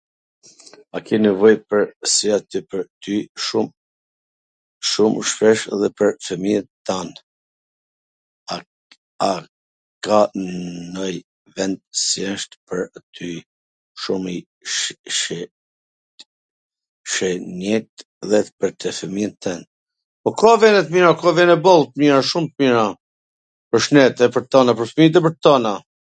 A 0.95 0.97
ka 1.07 1.15
ndonjw 1.23 1.39
vend 1.45 1.59
qw 1.71 1.79
wsht 1.79 2.05
i 2.07 2.09
shenjt 2.11 2.55
pwr 2.69 2.81
ty 3.07 3.15
dhe 5.81 5.89
fwmijwn 6.27 6.63
twnd? 6.89 7.19
Ka 8.47 8.57
vene 10.29 11.03
boll 21.67 21.83
t 21.87 21.91
mira, 21.99 22.19
shum 22.29 22.45
t 22.51 22.53
mira, 22.59 22.85
pwr 23.69 23.79
shnet, 23.89 24.17
pwr 24.33 24.43
t 24.49 24.51
twna, 24.57 24.71
pwr 24.81 24.87
fmijt 24.95 25.17
e 25.17 25.19
pwr 25.23 25.33
t 25.37 25.41
twna. 25.49 25.73